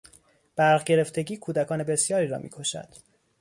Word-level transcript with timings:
برق 0.55 0.83
گرفتگی 0.83 1.37
کودکان 1.37 1.83
بسیاری 1.83 2.27
را 2.27 2.37
میکشد. 2.37 2.87